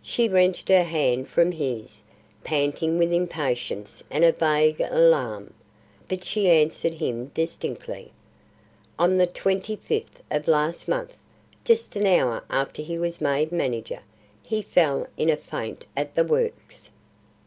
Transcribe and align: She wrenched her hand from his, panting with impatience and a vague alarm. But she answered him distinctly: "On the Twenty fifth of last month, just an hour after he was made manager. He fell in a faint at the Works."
She 0.00 0.26
wrenched 0.26 0.70
her 0.70 0.84
hand 0.84 1.28
from 1.28 1.52
his, 1.52 2.02
panting 2.42 2.96
with 2.96 3.12
impatience 3.12 4.02
and 4.10 4.24
a 4.24 4.32
vague 4.32 4.80
alarm. 4.80 5.52
But 6.08 6.24
she 6.24 6.48
answered 6.48 6.94
him 6.94 7.26
distinctly: 7.34 8.10
"On 8.98 9.18
the 9.18 9.26
Twenty 9.26 9.76
fifth 9.76 10.22
of 10.30 10.48
last 10.48 10.88
month, 10.88 11.12
just 11.62 11.94
an 11.94 12.06
hour 12.06 12.42
after 12.48 12.80
he 12.80 12.98
was 12.98 13.20
made 13.20 13.52
manager. 13.52 14.00
He 14.42 14.62
fell 14.62 15.06
in 15.18 15.28
a 15.28 15.36
faint 15.36 15.84
at 15.94 16.14
the 16.14 16.24
Works." 16.24 16.88